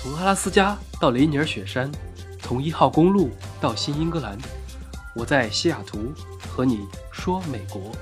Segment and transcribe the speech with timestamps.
[0.00, 1.90] 从阿拉斯加到雷尼尔雪山，
[2.38, 4.38] 从一号公路到新英格兰，
[5.16, 7.92] 我在西雅图和你说美国。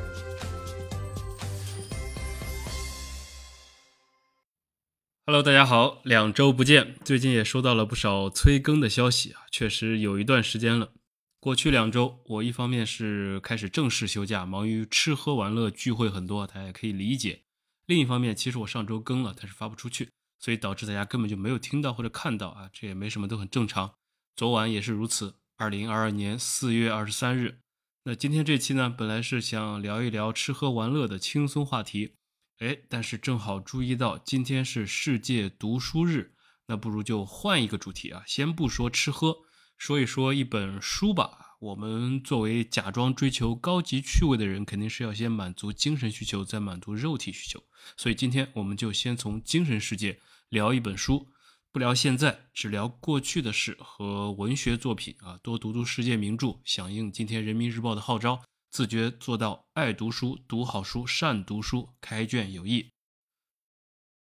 [5.25, 10.93] Hello，大家好，两周不见，最近也收到了不少催更的消息啊，确实有一段时间了。
[11.41, 17.45] 过去两周，我一方面是开始正式休假，忙于吃喝玩乐，聚会很多，大家也可以理解；
[17.87, 20.11] 另一方面，其实我上周更了，但是发不出去。
[20.47, 23.95] 所以导致大家根本就没有听到或者看到啊，这也没什么，都很正常。
[24.37, 25.41] 昨晚也是如此。
[25.57, 27.63] 二零二二年四月二十三日，
[28.05, 32.15] 那今天这期呢，本来是想聊一聊吃喝玩乐的轻松话题，
[32.61, 36.37] 哎，但是正好注意到今天是世界读书日，
[36.69, 39.39] 那不如就换一个主题啊，先不说吃喝，
[39.77, 41.57] 说一说一本书吧。
[41.59, 47.65] 我们作为假装追求高级趣味的人，肯定是要先满足精神需求，再满足肉体需求。
[47.97, 51.29] 所以今天我们就先从精神世界聊一本书，
[51.73, 62.91] 不聊现在，只聊过去的事和文学作品啊，多读读世界名著，响应今天人民日报的号召，自觉做到爱读书、读好书、善读书，开卷有益。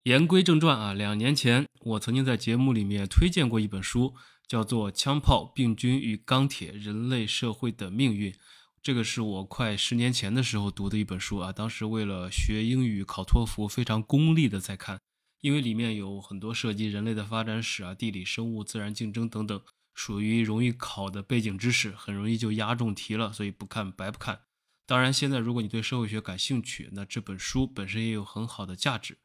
[0.03, 4.15] 言归正传啊，两年前我曾经在节目里面推荐过一本书。
[4.47, 8.31] 叫做《枪炮、病菌与钢铁：人类社会的命运》，
[8.81, 11.51] 这个是我快十年前的时候读的一本书啊。
[11.51, 15.01] 当时为了学英语考托福，非常功利的在看，
[15.41, 19.61] 因为里面有很多涉及人类的发展史啊、地理、生物、自然竞争等等，
[19.93, 24.41] 属于容易考的背景知识，很容易就押中题了，所以不看白不看。
[24.85, 29.17] 当然，现在如果你对社会学感兴趣，那这本书本身也有很好的价值。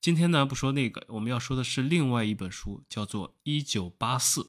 [0.00, 4.42] 今天呢，不说那个，我们要说的是另外一本书，叫做《一九八四》。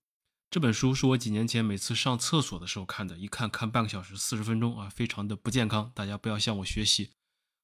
[0.52, 5.92] 这本书是我几年前每次上厕所的时候看的，一看看半个小时四十分钟啊，非常的不健康。
[5.96, 7.10] 大家不要向我学习。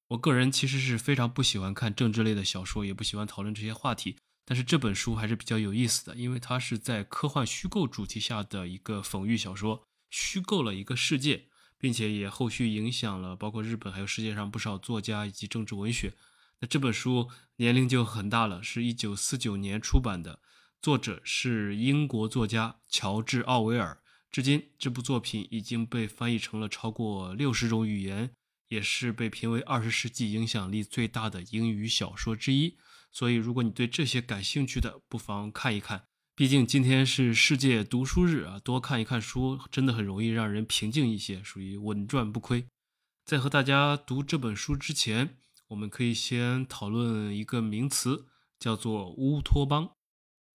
[0.10, 4.18] 我个人其实是非常不喜欢看政治类的小说，也不喜欢讨论这些话题。
[4.46, 11.46] 但是这本书还是比较有意思的，因为它是在科幻虚构主题下的一个讽喻小说，虚构了一个世界，
[11.80, 16.14] 并且也后续影响了包括日本还有世界上不少作家以及政治文学。
[16.60, 20.40] 那这本书年龄就很大了，是一九四九年出版的。
[20.80, 24.04] 作者是英国作家乔治·奥威尔。
[24.32, 28.30] 至今，这部作品已经被翻译成了超过六十种语言，
[28.68, 32.78] 也是被评为二十世纪影响力最大的英语小说之一。
[33.12, 36.08] 所以，如果你对这些感兴趣的，不妨看一看。
[36.36, 42.68] 毕竟今天是世界读书日啊，多看一看书，真的很容易让人平静一些，属于稳赚不亏。
[43.24, 45.38] 在和大家读这本书之前，
[45.70, 48.26] 我们可以先讨论一个名词，
[48.60, 49.92] 叫做乌托邦。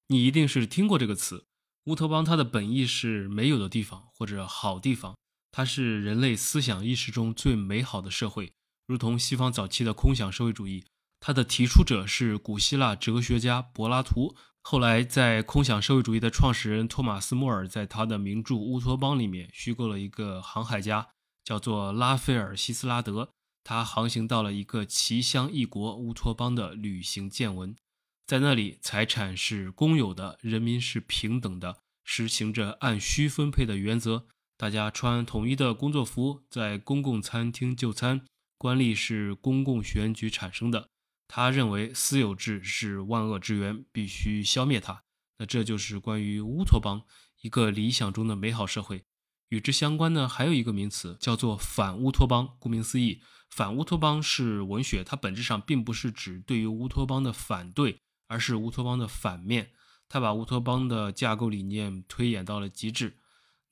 [0.09, 1.47] 你一定是听过这个词，
[1.85, 2.23] 乌托邦。
[2.23, 5.17] 它的本意是没有的地方或者好地方，
[5.53, 8.53] 它是人类思想意识中最美好的社会，
[8.87, 10.85] 如同西方早期的空想社会主义。
[11.19, 14.35] 它的提出者是古希腊哲学家柏拉图。
[14.63, 21.09] 后来，在空想社会主义的创始人托马斯·莫尔在他的名著《乌托邦》里面虚构了一个航海家，
[21.43, 23.31] 叫做拉斐尔·希斯拉德。
[23.65, 27.75] 他航行到了一个奇香异国乌托邦的旅行见闻。
[28.27, 34.27] 在那里，财产是公有的，人民是平等的，实行着按需分配的原则。
[34.61, 38.27] 大家穿统一的工作服，在公共餐厅就餐。
[38.59, 40.91] 官吏是公共选举产生的。
[41.27, 45.03] 他认为私有制是万恶之源，必须消灭它。
[45.39, 47.05] 那这就是关于乌托邦，
[47.41, 49.03] 一个理想中的美好社会。
[49.49, 52.59] 与之相关呢，还有一个名词叫做反乌托邦。
[52.59, 57.97] 顾名思义，反乌托邦是文学，它本质上并不是指对于乌托邦的反对。
[58.29, 59.71] 而是乌托邦的反面，
[60.07, 63.17] 他把乌托邦的架构理念推演到了极致。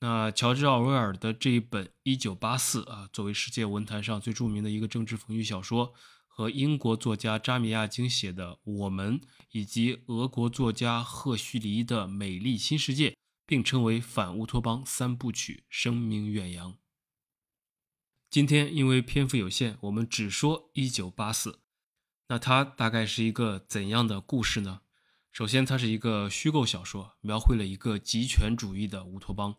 [0.01, 5.93] 那乔治·奥威尔的这一本《一九八四》啊，作为世界文坛上最著名的一个政治讽喻小说，
[6.25, 9.19] 和英国作家扎米亚金写的《我们》，
[9.51, 13.09] 以及俄国作家赫胥黎的《美丽新世界》，
[13.45, 16.77] 并称为反乌托邦三部曲，声名远扬。
[18.29, 21.51] 今天因为篇幅有限，我们只说《一九八四》。
[22.29, 24.79] 那它大概是一个怎样的故事呢？
[25.33, 29.57] 首先，它是一个虚构小说，描绘了一个极权主义的乌托邦。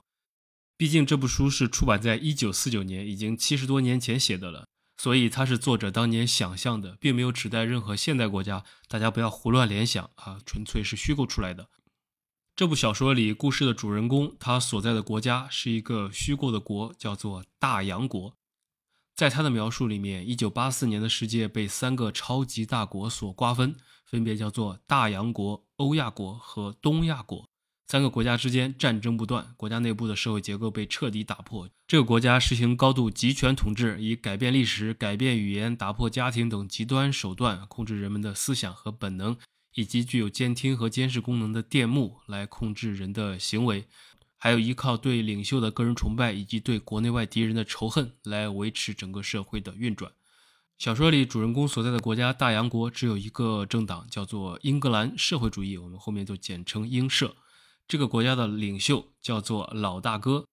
[0.81, 4.67] 毕竟这部书是出版在一九四九年，已经七十多年前写的了，
[4.97, 8.65] 所以它是作者当年想象的，并没有指代任何现代国家。
[8.88, 11.69] 大家不要胡乱联想啊，纯粹是虚构出来的。
[12.56, 18.35] 这部小说里，故事的主人公他所在的国家是一个虚构的国，叫做大洋国。
[19.15, 23.76] 在他的描述里面，一九八四年的世界被三个超级大国所瓜分，
[24.06, 27.50] 分别叫做大洋国、欧亚国和东亚国。
[27.90, 31.69] 三个国家之间战争不断，国家内部的社会结构被彻底打破。
[31.88, 39.37] 这个国家实行高度集权统治，以改变历史、改变语言、打破家庭等极端手段控制人们的思想和本能，
[39.75, 43.88] 以及具有监听和监视功能的电幕来控制人的行为，
[44.38, 50.12] 还有依靠对领袖的个人崇拜以及对国内外敌人的仇恨来维持整个社会的运转。
[50.78, 57.34] 小说里主人公所在的国家大洋国只有一个政党，叫做英格兰社会主义，我们后面就简称英社。
[57.90, 60.44] 这个国家的领袖叫做老大哥，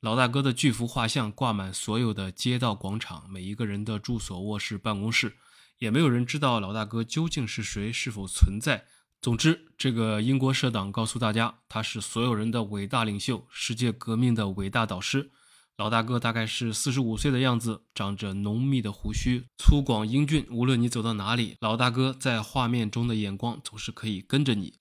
[0.00, 5.34] 老大哥的巨幅画像挂满所有的街道广场，每一个人的住所、卧室、办公室，
[5.80, 8.84] 也没有人知道老大哥究竟是谁，是否存在。
[9.20, 15.32] 总之，这个英国社党告诉大家，他是所有人的伟大领袖，世界革命的伟大导师。
[15.76, 20.46] 老大哥大概是四十五岁的样子，长着浓密的胡须，粗犷英俊。
[20.48, 24.74] 无论你走到哪里，老大哥在画面中的眼光总是可以跟着你。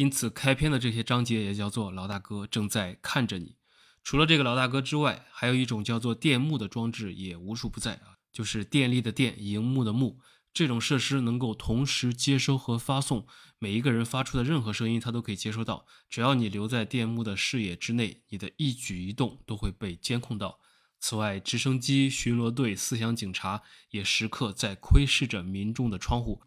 [0.00, 3.56] 因此，开篇的这些章节也叫做“老大哥正在看着你”。
[4.02, 10.18] 除了这个老大哥之外，还有一种叫做电幕的装置也无处不在啊，就是电力的电，荧幕的幕。
[10.54, 13.26] 这种设施能够同时接收和发送
[13.58, 15.84] 每一个人发出的任何声音，它都可以接收到。
[16.08, 20.60] 只要你留在电幕的视野之内，你的一举一动都会被监控到。
[20.98, 23.60] 此外，直升机、巡逻队、思想警察
[23.90, 26.40] 也时刻在窥视着民众的窗户。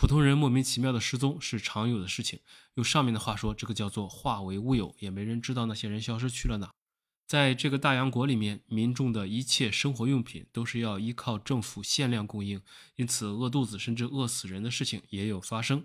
[0.00, 2.40] 普通人莫名其妙的失踪是常有的事情。
[2.76, 6.70] 用上面的话说，这个叫做化为乌有，也没人知道那些人消失去了哪。
[7.26, 12.62] 在这个大洋国里面，民众的一切生活用品都是要依靠政府限量供应，
[12.96, 15.84] 因此饿肚子甚至饿死人的事情也有发生。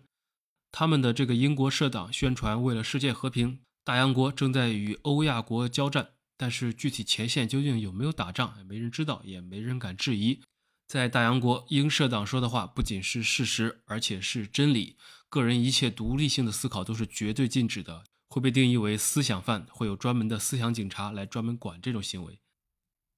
[0.72, 6.12] 他们的这个英国社党宣传，为了世界和平，大洋国正在与欧亚国交战。
[6.38, 10.40] 但是具体前线究竟有没有打仗，也没人知道，也没人敢质疑。
[10.88, 14.98] 在大洋国，英社党说的话不仅是事实，而且是真理。
[15.30, 18.04] 个人一切独立性的思考都是绝对禁止的。
[18.28, 22.40] 会被定义为思想犯，会有专门的思想警察来专门管这种行为。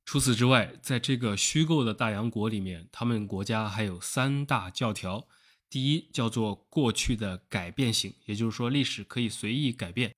[0.05, 5.27] 除此之外，在这个虚构的大洋国里面，他们国家还有三大教条。
[5.69, 10.13] 第一叫做过去的改变性，也就是说历史可以随意改变。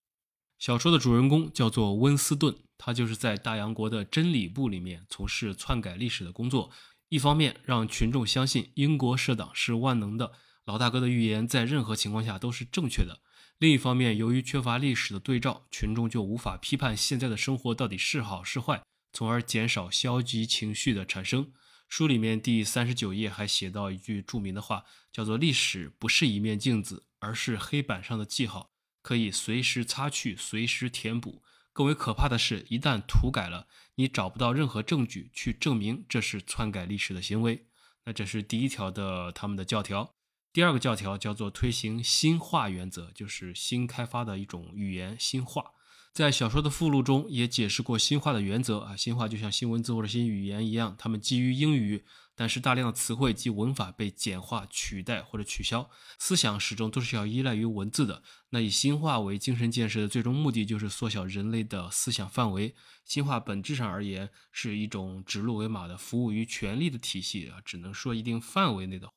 [0.58, 6.70] 小说的主人公叫做温斯顿，他就是在大洋国的真理部里面从事篡改历史的工作。
[7.10, 10.32] 一方面让群众相信英国社党是万能的，
[10.64, 13.22] 老大哥的预言在任何情况下都是正确的。
[13.58, 21.52] 另一方面，由于缺乏历史的对照，群众就无法批判现在的生活到底是好是坏，从而减少消极情绪的产生。
[21.88, 28.70] 书里面第三十九页还写到一句著名的话，叫做“历史不是一面镜子，而是黑板上的记号，
[29.02, 31.42] 可以随时擦去，随时填补。
[31.80, 33.66] 更为可怕的是，一旦涂改了，
[33.96, 37.68] 你找不到任何证据去证明这是篡改历史的行为。”
[38.04, 40.14] 那这是第一条的他们的教条。
[40.52, 45.72] 第二个教条叫做推行新化原则，就是新开发的一种语言新化。
[46.12, 52.04] 在小说的附录中也解释过新化的原则啊，新化就像新文字或者新语言一样，它们基于英语，
[52.40, 58.24] 但是大量的词汇及文法被简化、取代或者取消，思想始终都是要依赖于文字的。
[58.52, 62.74] 那以新化为精神建设的最终目的就是缩小人类的思想范围。
[63.04, 69.14] 新化本质上而言是一种指鹿为马的服务于权力的体系啊，只能说一定范围内的话。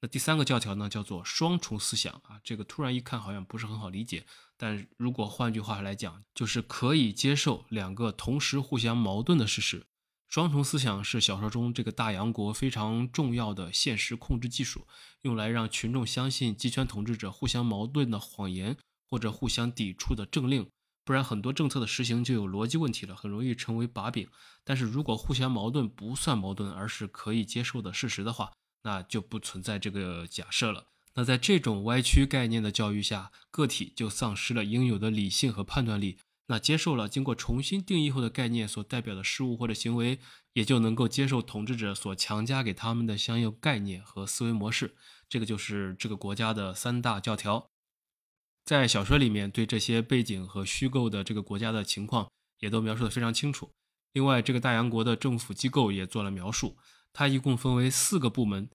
[0.00, 2.38] 那第三个教条呢，叫做双重思想啊。
[2.44, 4.24] 这个突然一看好像不是很好理解，
[4.56, 9.88] 但如果换句话来讲，就是可以接受两个同时互相矛盾的事实。
[10.34, 14.84] 双重思想是小说中这个大洋国非常重要的现实控制技术，
[15.22, 18.76] 用来让群众相信集权统治者互相矛盾的谎言
[19.08, 20.68] 或者互相抵触的政令，
[21.04, 24.26] 不然很多政策的实行就有逻辑问题了，很容易成为把柄。
[24.64, 28.50] 但是如果互相矛盾不算矛盾，而是可以接受的事实的话，
[28.82, 30.88] 那就不存在这个假设了。
[31.14, 36.18] 那在这种歪曲概念的教育下，个体就丧失了应有的理性和判断力。
[36.46, 40.18] 那接受了经过重新定义后的概念所代表的事物或者行为，
[40.52, 44.94] 也就能够接受统治者所强加给他们的相应概念和思维模式。
[45.28, 47.70] 这个就是这个国家的三大教条。
[48.64, 53.70] 在小说里面，对这些背景和虚构的这个国家的情况也都描述的非常清楚。
[54.12, 56.76] 另外，这个大洋国的政府机构也做了描述。
[57.12, 58.68] 它一共分为四个部门，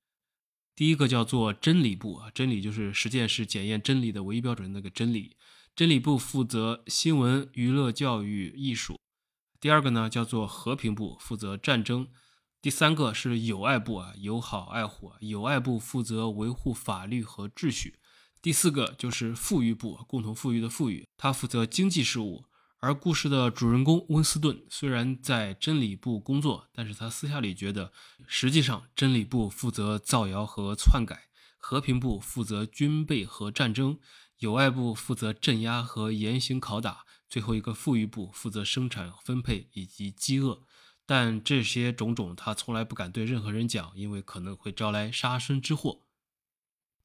[0.76, 5.36] 第一个叫做真理部啊，真理就是实践是检验真理的唯一标准那个真理。
[5.76, 8.98] 真理部负责新闻、娱乐、教育、艺术。
[9.60, 12.08] 第二个呢叫做和平部，负责战争。
[12.62, 15.14] 第三个是友爱部啊，友好爱护。
[15.22, 17.96] 友爱部负责维护法律和秩序。
[18.42, 22.46] 第四个就是富裕部，共同富裕的富裕，它负责经济事务。
[22.82, 27.92] 而故事的主人公温斯顿虽然在真理部工作，但是他私下里觉得，
[28.26, 34.00] 实际上真理部负责造谣和篡改，和平部负责军备和战争，
[34.39, 40.63] 友爱部负责镇压和严刑拷打，最后一个富裕部负责生产分配以及饥饿。
[41.05, 46.01] 但这些种种他从来不敢对任何人讲，因为可能会招来杀身之祸。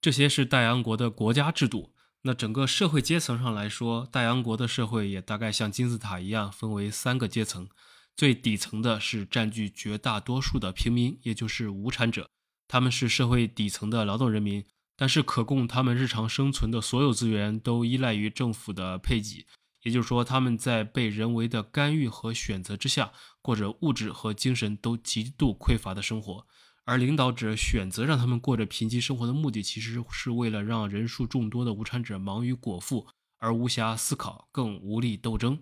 [0.00, 1.94] 这些是大洋国的国家制度。
[2.26, 7.68] 那整个社会阶层上来说，大洋国的社会也大概像金字塔一样，分为三个阶层。
[8.16, 12.30] 最底层的是占据绝大多数的平民，也就是无产者，
[12.68, 14.64] 他们是社会底层的劳动人民，
[14.96, 19.46] 但是可供他们日常生存的所有资源都依赖于政府的配给，
[19.82, 26.46] 也就是说，他们在被人为的干预和选择之下，过着物质和精神都极度匮乏的生活。
[26.86, 33.06] 而领导者选择让他们过着贫瘠生活的目的，其实是为了让人数众多的无产者忙于果腹，
[33.38, 35.58] 而无暇思考，更无力斗争。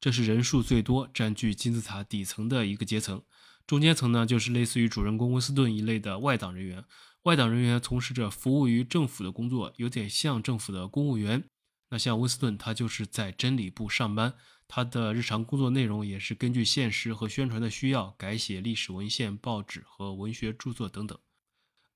[0.00, 3.22] 这是人数最多、占据金字塔底层的一个阶层。
[3.66, 6.84] 中间层呢，就是类似于主人公温斯顿一类的外党人员。
[7.24, 11.44] 外党人员从事着服务于政府的工作，有点像政府的公务员。
[11.90, 14.34] 那像温斯顿，他就是在真理部上班。
[14.66, 21.18] 他的日常工作内容也是根据现实和宣传的需要改写历史文献、报纸和文学著作等等。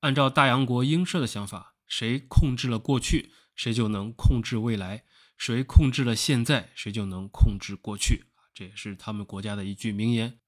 [0.01, 5.05] 按照大洋国英社的想法，谁控制了过去，谁就能控制未来；
[5.37, 8.25] 谁控制了现在，谁就能控制过去。
[8.53, 10.39] 这也是他们国家的一句名言。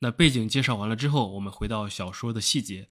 [0.00, 2.90] 那背景介绍完了之后，我们回到小说的细节。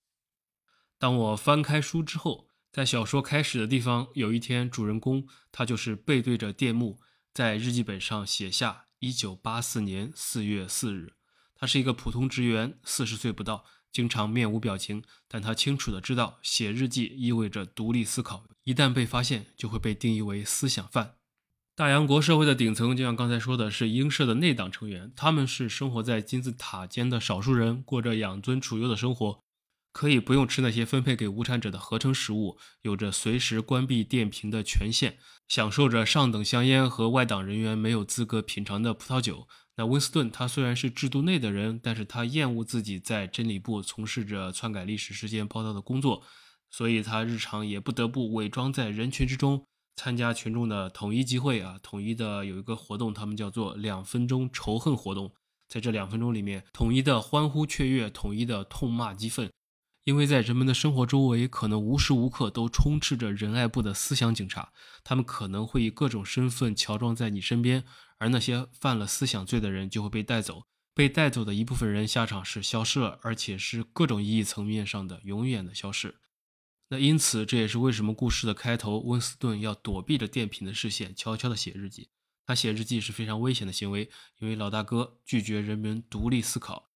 [1.00, 7.00] 当我翻开书之后，在小说开始的地方，有一天，主人公他就是背对着电幕。
[7.34, 11.13] 在日记本上写下一九八四年四月四日，
[11.54, 21.13] 他是一个普通职员，四十岁不到，经常面无表情，但他清楚的知道，写日记意味着独立思考，一旦被发现，就会被定义为思想犯。
[21.75, 29.44] 大洋国社会的顶层，就像刚才说的是英社的内党成员，他们是生活在金字塔尖的少数人，过着养尊处优的生活。
[29.98, 39.48] 可以不用吃那些分配给无产者的合成食物，有着随时关闭电瓶的权限，享受着上等香烟和外党人员没有资格品尝的葡萄酒。
[39.75, 46.22] 那温斯顿他虽然是制度内的人，但是他厌恶自己在真理部从事着篡改历史事件报道的工作，
[46.70, 55.34] 所以他日常也不得不伪装在人群之中，参加群众的统一集会啊，统一的有一个活动，他们叫做两分钟仇恨活动，
[55.68, 59.50] 在这两分钟里面，统一的欢呼雀跃，统一的痛骂激愤。
[60.08, 64.72] 因为在人们的生活周围，可能无时无刻都充斥着仁爱部的思想警察，
[65.04, 67.84] 他们可能会以各种身份乔装在你身边，
[68.18, 70.64] 而那些犯了思想罪的人就会被带走。
[70.94, 76.16] 被带走的一部分人下场是消失了，而且是各种意义层面上的永远的消失。
[76.88, 82.08] 那因此，这也是为什么故事的开头，温斯顿要躲避着电瓶的视线，悄悄地写日记。
[82.46, 84.10] 他写日记是非常危险的行为，
[84.40, 86.92] 因为老大哥拒绝人们独立思考。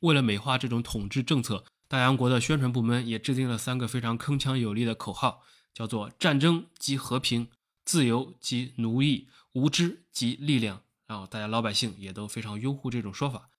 [0.00, 1.64] 为了美化这种统治政策。
[1.90, 5.42] 大洋国的宣传部门也制定了三个非常铿锵有力的口号，
[5.74, 7.48] 叫做“战争即和平，
[7.84, 10.84] 自由即奴役，无知即力量”。
[11.08, 13.50] 然后大家老百姓也都非常拥护这种说法。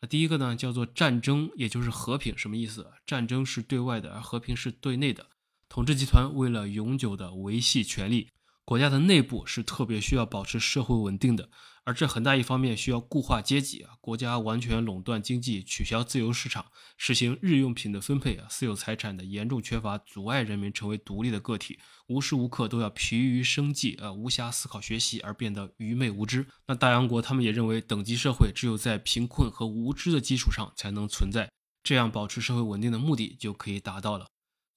[0.00, 2.92] 那第一个呢，叫做战争，也就是和平，什么意思？
[3.04, 5.26] 战争是对外的，而和平是对内的。
[5.68, 8.28] 统治集团为了永久的维系权力。
[8.66, 11.48] 国家的内部是特别需要保持社会稳定的，
[11.84, 26.44] 而这很大一方面需要固化阶级啊，国家完全垄断经济，取消自由市场，实行日用品的分配啊，私有财产的严重缺乏，阻碍人民成为独立的个体，无时无刻都要疲于生计啊，无暇思考学习而变得愚昧无知。
[26.66, 31.48] 那大洋国他们也认为，等级社会只有在贫困和无知的基础上才能存在，
[31.84, 34.26] 这样保持社会稳定的目的就可以达到了。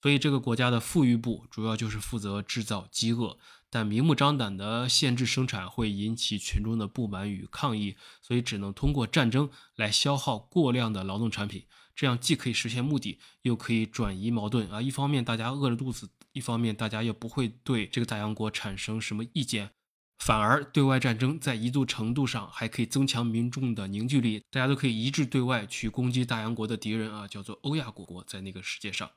[0.01, 3.37] 所以，这个国家的富裕部主要就是负责制造饥饿。
[3.71, 11.65] 但明目张胆的限制生产会引起群众的不满与抗议，所以只能通过战争来消耗过量的劳动产品，
[11.95, 14.81] 这样既可以实现目的，又可以转移矛盾啊！
[14.81, 19.69] 一方面大家饿着肚子，一方面大家又不会对这个大洋国产生什么意见，
[20.17, 29.11] 反而对外战争在一度程度上还可以增强民众的凝聚力，大家都可以一致对外去攻击大洋国的敌人啊，叫做欧亚国国，在那个世界上，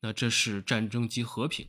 [0.00, 1.68] 那这是战争及和平。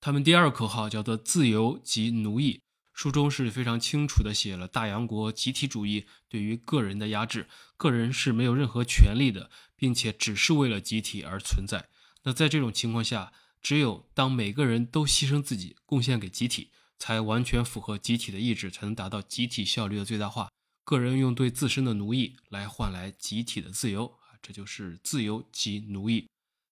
[0.00, 2.62] 他们第二口号叫做“自由及奴役”，
[2.94, 11.88] 书中是非常清楚的写了大洋国集体主义对于个人的压制，个人是没有任何权利的，并且只是为了集体而存在。
[12.22, 20.50] 那在这种情况下，只有当每个人都牺牲自己，贡献给集体，才完全符合集体的意志，才能达到集体效率的最大化。
[20.84, 26.26] 个人用对自身的奴役来换来集体的自由啊，这就是自由及奴役。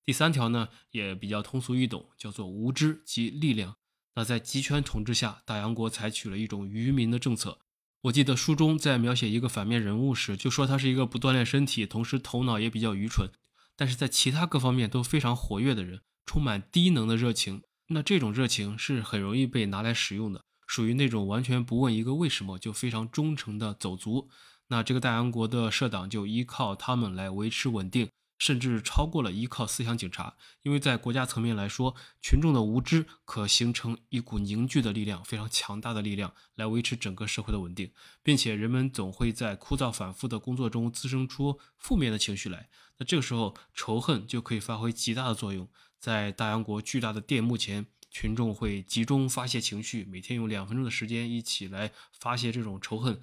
[0.09, 3.77] 第三条呢也比较通俗易懂，叫做无知及力量。
[4.15, 7.59] 那在集权统治下，大洋国采取了一种愚民的政策。
[8.05, 13.31] 我记得书中在描写一个反面人物时，就说他是一个不锻炼身体，同时头脑也比较愚蠢，
[13.77, 17.61] 但是在其他各方面都非常活跃的人，充满低能的热情。
[17.89, 24.31] 那这种热情是很容易被拿来使用的，属于那种完全不问一个为什么就非常忠诚的走卒。
[24.69, 28.09] 那这个大洋国的社党就依靠他们来维持稳定。
[28.39, 30.37] 甚至超过了依靠思想警察。
[30.63, 37.93] 因为在国家层面来说，群众的无知可形成一股凝聚的力量，非常强大的力量，来维持整个社会的稳定，
[38.23, 42.69] 并且人们总会在枯燥反复的工作中滋生出负面的情绪来。
[42.99, 45.69] 那这个时候，仇恨就可以发挥极大的作用。
[45.99, 53.21] 在大洋国巨大的电幕前，群众会集中发泄情绪，每天用两分钟的时间一起来发泄这种仇恨。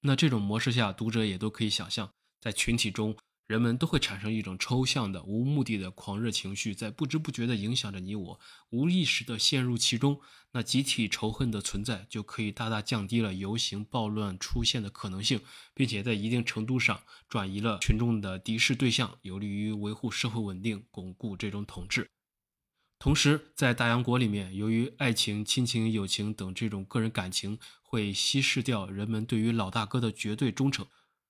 [0.00, 10.20] 那这种模式下，读者也都可以想象，在群体中，人们都会产生一种抽象的、无目的的狂热情绪，在不知不觉地影响着你我，无意识地陷入其中。
[10.52, 15.40] 那集体仇恨的存在，就可以大大降低了游行暴乱出现的可能性，
[15.74, 22.08] 并且在一定程度上转移了群众的敌视对象，有利于维护社会稳定，巩固这种统治。
[23.00, 30.86] 同时，在大洋国里面，由于爱情、亲情、友情等这种个人感情会稀释掉人们对于老大哥的绝对忠诚，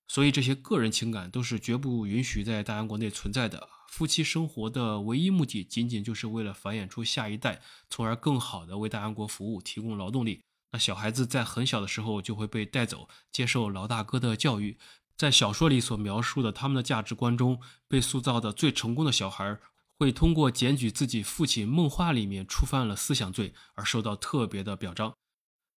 [0.06, 3.68] 所以这些个人情感都是绝不允许在大洋国内存在的。
[3.88, 10.42] 夫妻生活的唯一目的，仅仅就是为了繁衍出下一代，从而更好的为大洋国服务，提供劳动力。
[10.72, 14.78] 那小孩子在很小的时候就会被带走，接受老大哥的教育。
[15.16, 19.58] 在小说里所描述的他们的价值观中，被塑造的最成功的小孩。
[19.96, 25.14] 会通过检举自己父亲梦话里面触犯了思想罪而受到特别的表彰，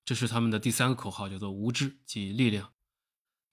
[0.03, 2.71] 这是他们的第三个口号，叫做无知即力量。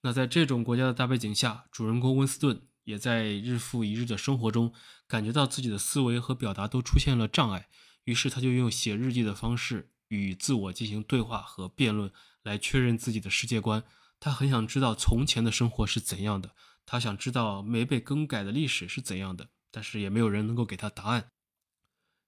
[0.05, 4.71] 那在这种国家的大背景下，主人公温斯顿也在日复一日的生活中
[5.07, 7.69] 感觉到自己的思维和表达都出现了障碍，
[8.03, 13.83] 于是他就用写日记的方式与自我进行对话和辩论，来确认自己的世界观。
[14.19, 16.51] 他很想知道从前的生活是怎样的，
[16.85, 19.49] 他想知道没被更改的历史是怎样的。
[19.71, 21.31] 但是也没有人能够给他答案。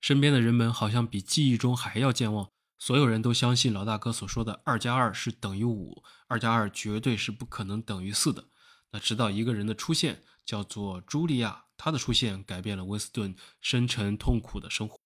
[0.02, 8.46] 身边的人们好像比记忆中还要健忘，所有人都相信老大哥所说的“二加二是等于五”，二加二绝对是不可能等于四的。
[8.92, 15.00] 那直到一个人的出现，叫做茱莉亚，她的出现改变了温斯顿深沉痛苦的生活。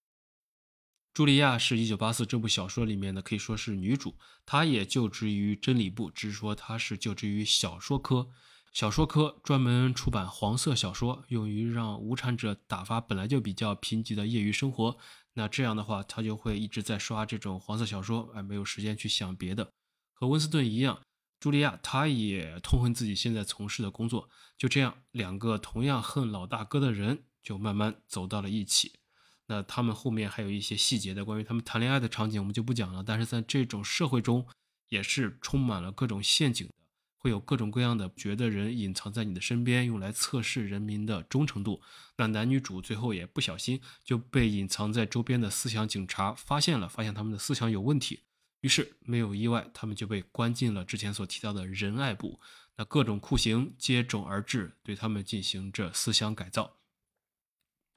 [1.14, 8.30] 茱莉亚是一九八四这部小说里面的，可以说是女主，她也就职于真理部，只是说她是就职于小说科。
[8.72, 14.98] 小说科专门出版黄色小说，用于让无产者打发本来就比较贫瘠的业余生活。
[15.34, 19.72] 那这样的话，他就会一直在刷这种黄色小说，哎，没有时间去想别的。
[20.14, 21.02] 和温斯顿一样，
[21.40, 24.30] 茱莉亚她也痛恨自己现在从事的工作。
[24.58, 28.94] 就这样，两个同样恨老大哥的人就慢慢走到了一起。
[29.48, 33.04] 那他们后面还有一些细节的关于他们谈恋爱的场景，我们就不讲了。
[33.04, 34.46] 但是在这种社会中，
[34.90, 36.70] 也是充满了各种陷阱。
[37.22, 41.80] 会有各种各样的觉得人隐藏在你的身边，用来测试人民的忠诚度。
[42.18, 48.22] 那男女主最后也不小心就被隐藏在周边的思想警察发现了，发现他们的思想有问题。
[48.62, 52.40] 于是没有意外，他们就被关进了之前所提到的仁爱部。
[52.78, 56.78] 那各种酷刑接踵而至，对他们进行着思想改造。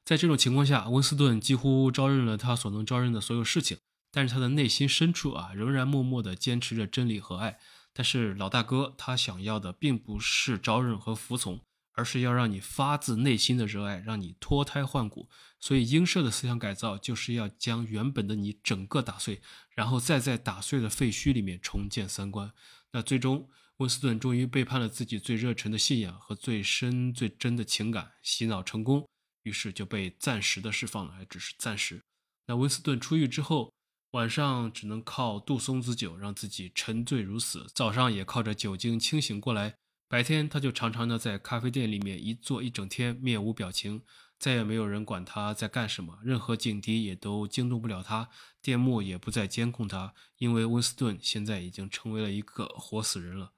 [0.04, 3.78] 在这种情况下，温斯顿几乎招认了他所能招认的所有事情，
[4.10, 7.58] 但是他的内心深处啊，仍然默默地坚持着真理和爱。
[7.96, 11.60] 但是老大哥他想要的并不是招认和服从，
[11.92, 15.28] 而是要让你发自内心的热爱，让你脱胎换骨。
[15.60, 22.52] 所以英社的思想改造就是要将原本的你整个打碎，然后再在打碎的废墟里面重建三观。
[22.90, 29.08] 那最终温斯顿终于背叛了自己最热忱的信仰和最深最真的情感，洗脑成功，
[29.44, 32.02] 于是就被暂时的释放了，还只是暂时。
[32.46, 33.73] 那温斯顿出狱之后。
[34.14, 39.74] 晚上只能靠杜松子酒让自己沉醉如死，早上也靠着酒精清醒过来。
[40.06, 44.02] 白天他就常常的在咖啡店里面一坐一整天，面无表情，
[44.38, 48.28] 再也没有人管他在干什么，任何警笛也都惊动不了他，
[48.62, 53.50] 电幕也不再监控他，因为温斯顿现在已经成为了一个活死人了。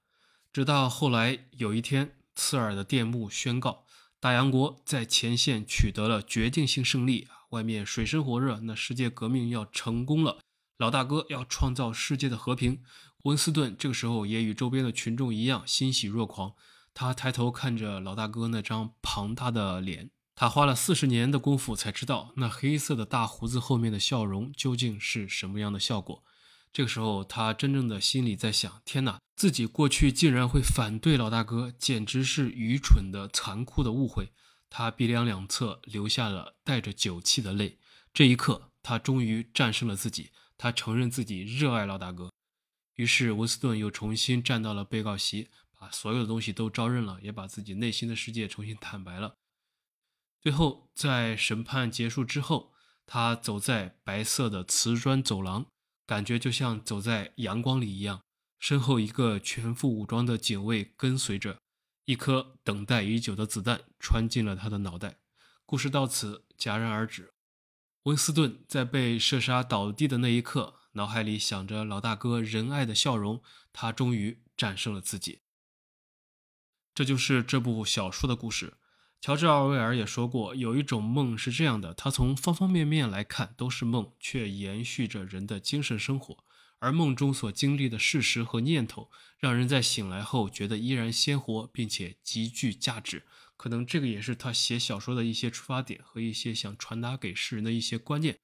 [0.50, 3.84] 直到后来有一天，刺耳的电幕宣告
[4.18, 10.38] 大洋国在前线取得了决定性胜利外面水深火热，那世界革命要成功了。
[10.78, 12.82] 老大哥要创造世界的和平，
[13.22, 16.52] 温斯顿这个时候也与周边的群众一样欣喜若狂。
[16.92, 26.22] 他抬头看着老大哥那张庞大的脸，他花了四十年的功夫才知道那黑色的大胡子后面的笑容究竟是什么样的效果。
[26.72, 34.32] 这个时候，他真正的心里在想：天哪，自己过去竟然会反对老大哥，简直是愚蠢的、残酷的误会。
[34.68, 37.78] 他鼻梁两侧流下了带着酒气的泪。
[38.12, 40.30] 这一刻，他终于战胜了自己。
[40.58, 42.32] 他承认自己热爱老大哥，
[42.94, 49.34] 于是温斯顿又重新站到了被告席，把所有的东西都招认了，也把自己内心的世界重新坦白了。
[50.40, 52.72] 最后，在审判结束之后，
[53.04, 55.66] 他走在白色的瓷砖走廊，
[56.06, 58.22] 感觉就像走在阳光里一样。
[58.58, 61.58] 身后一个全副武装的警卫跟随着，
[62.06, 65.18] 一颗等待已久的子弹穿进了他的脑袋。
[65.66, 67.34] 故事到此戛然而止。
[68.06, 73.42] 温斯顿在被射杀倒地的那一刻，脑海里想着老大哥仁爱的笑容，
[73.72, 75.40] 他终于战胜了自己。
[76.94, 78.74] 这就是这部小说的故事。
[79.20, 86.44] 乔治·奥威尔也说过，有一种梦是这样的：它从方方面面来看都是梦，却延续着人的精神生活。
[86.78, 93.24] 而梦中所经历的事实和念头，让人在醒来后觉得依然鲜活，并且极具价值。
[93.56, 98.38] 可能这个也是他写小说的一些出发点和一些想传达给世人的一些观念。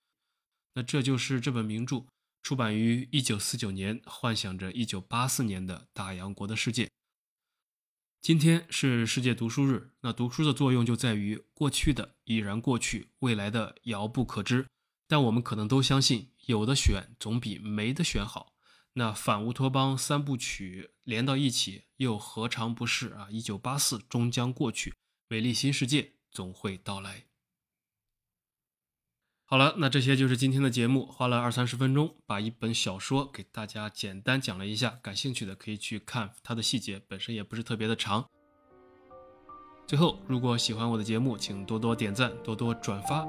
[0.75, 2.07] 那这就是这本名著
[2.43, 6.89] 出版于一九四九年，幻想着一九八四年的大洋国的世界。
[8.21, 14.67] 今天是世界读书日，那读书的作用就在于过去的已然过去，未来的遥不可知。
[15.09, 18.52] 但我们可能都相信，有的选总比没得选好。
[18.95, 23.29] 那反乌托邦三部曲连到一起，又何尝不是啊？
[23.31, 24.95] 一九八四终将过去。
[25.29, 27.25] 美丽新世界总会到来。
[29.45, 34.99] 好了，那这些就是今天的节目，花了二三十分钟，把一本小说给大家简单讲了一下。
[35.03, 38.29] 感兴趣的可以去看它的细节，本身也不是特别的长。
[39.87, 43.27] 最后，如果喜欢我的节目，请多多点赞，多多转发。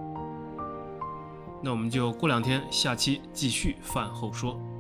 [1.62, 4.73] 那我们就过两天，下期继续饭后说。